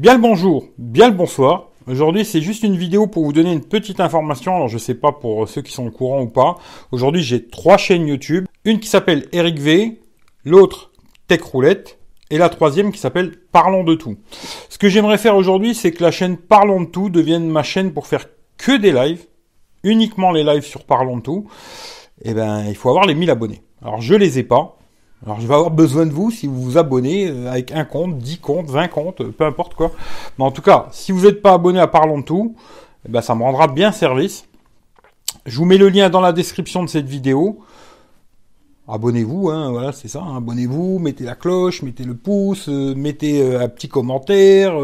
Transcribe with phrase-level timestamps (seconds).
[0.00, 1.68] Bien le bonjour, bien le bonsoir.
[1.86, 4.56] Aujourd'hui, c'est juste une vidéo pour vous donner une petite information.
[4.56, 6.56] Alors, je sais pas pour ceux qui sont au courant ou pas.
[6.90, 8.46] Aujourd'hui, j'ai trois chaînes YouTube.
[8.64, 10.00] Une qui s'appelle Eric V,
[10.46, 10.90] l'autre
[11.28, 11.98] Tech Roulette,
[12.30, 14.16] et la troisième qui s'appelle Parlons de tout.
[14.70, 17.92] Ce que j'aimerais faire aujourd'hui, c'est que la chaîne Parlons de tout devienne ma chaîne
[17.92, 18.24] pour faire
[18.56, 19.26] que des lives,
[19.84, 21.46] uniquement les lives sur Parlons de tout.
[22.22, 23.60] Eh ben, il faut avoir les 1000 abonnés.
[23.82, 24.79] Alors, je les ai pas.
[25.24, 28.16] Alors je vais avoir besoin de vous si vous vous abonnez euh, avec un compte,
[28.18, 29.92] 10 comptes, 20 comptes, peu importe quoi.
[30.38, 32.54] Mais en tout cas, si vous n'êtes pas abonné à Parlons de tout,
[33.06, 34.46] eh ben, ça me rendra bien service.
[35.44, 37.60] Je vous mets le lien dans la description de cette vidéo.
[38.88, 40.22] Abonnez-vous, hein, voilà, c'est ça.
[40.22, 40.38] Hein.
[40.38, 44.74] abonnez-vous, mettez la cloche, mettez le pouce, euh, mettez euh, un petit commentaire.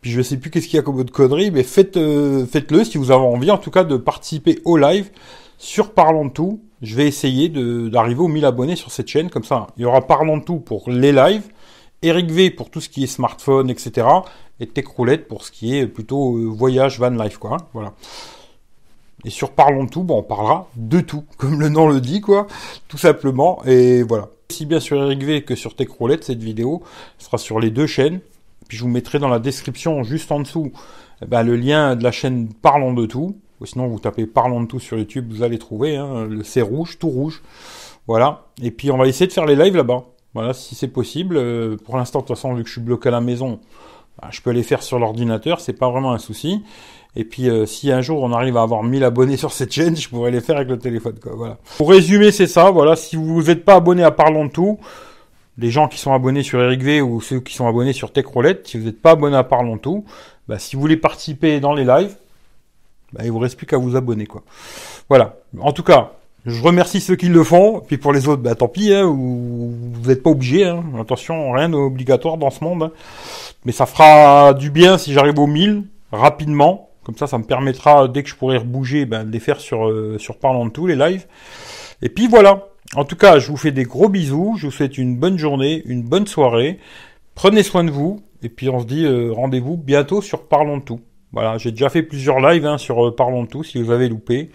[0.00, 2.98] puis je sais plus qu'est-ce qu'il y a comme autre connerie, mais faites, faites-le si
[2.98, 5.10] vous avez envie, en tout cas, de participer au live
[5.58, 9.30] sur Parlons de tout je vais essayer d'arriver aux 1000 abonnés sur cette chaîne.
[9.30, 11.48] Comme ça, il y aura Parlons de tout pour les lives,
[12.02, 14.06] Eric V pour tout ce qui est smartphone, etc.
[14.60, 17.54] Et Tech Roulette pour ce qui est plutôt euh, voyage, van life, quoi.
[17.54, 17.94] Hein, voilà.
[19.24, 22.46] Et sur Parlons de tout, on parlera de tout, comme le nom le dit, quoi,
[22.86, 23.64] tout simplement.
[23.64, 24.28] Et voilà.
[24.50, 26.82] Si bien sur Eric V que sur Tech Roulette, cette vidéo
[27.18, 28.20] sera sur les deux chaînes.
[28.68, 30.70] Puis je vous mettrai dans la description, juste en dessous,
[31.22, 34.66] eh ben, le lien de la chaîne Parlons de tout sinon vous tapez Parlons de
[34.66, 35.96] tout sur YouTube, vous allez trouver.
[35.96, 37.42] Hein, c'est rouge, tout rouge.
[38.06, 38.46] Voilà.
[38.62, 40.04] Et puis on va essayer de faire les lives là-bas.
[40.34, 41.36] Voilà, si c'est possible.
[41.36, 43.60] Euh, pour l'instant, de toute façon, vu que je suis bloqué à la maison,
[44.20, 46.62] bah, je peux les faire sur l'ordinateur, c'est pas vraiment un souci.
[47.16, 49.96] Et puis euh, si un jour on arrive à avoir 1000 abonnés sur cette chaîne,
[49.96, 51.18] je pourrais les faire avec le téléphone.
[51.22, 51.58] Quoi, voilà.
[51.76, 52.70] Pour résumer, c'est ça.
[52.70, 54.78] Voilà, si vous n'êtes pas abonné à Parlons de tout,
[55.58, 58.26] les gens qui sont abonnés sur Eric V ou ceux qui sont abonnés sur Tech
[58.26, 60.04] Roulette, si vous n'êtes pas abonné à Parlons de tout,
[60.48, 62.16] bah, si vous voulez participer dans les lives,
[63.14, 64.42] bah, il vous reste plus qu'à vous abonner, quoi.
[65.08, 65.36] Voilà.
[65.60, 66.12] En tout cas,
[66.46, 67.80] je remercie ceux qui le font.
[67.86, 69.72] Puis pour les autres, bah, tant pis, hein, vous
[70.04, 70.64] n'êtes pas obligés.
[70.64, 70.82] Hein.
[71.00, 72.82] Attention, rien n'est obligatoire dans ce monde.
[72.82, 72.92] Hein.
[73.64, 76.90] Mais ça fera du bien si j'arrive aux 1000 rapidement.
[77.04, 79.88] Comme ça, ça me permettra, dès que je pourrai rebouger, ben, de les faire sur,
[79.88, 81.26] euh, sur Parlons de tout, les lives.
[82.02, 82.66] Et puis voilà.
[82.96, 84.56] En tout cas, je vous fais des gros bisous.
[84.58, 86.78] Je vous souhaite une bonne journée, une bonne soirée.
[87.34, 88.20] Prenez soin de vous.
[88.42, 91.00] Et puis on se dit euh, rendez-vous bientôt sur Parlons de tout.
[91.34, 94.08] Voilà, j'ai déjà fait plusieurs lives hein, sur euh, Parlons de tout, si vous avez
[94.08, 94.50] loupé.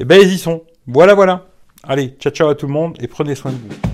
[0.00, 0.62] Eh ben, ils y sont.
[0.86, 1.48] Voilà, voilà.
[1.84, 3.87] Allez, ciao ciao à tout le monde et prenez soin de vous.